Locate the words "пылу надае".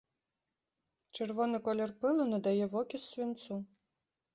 2.03-2.59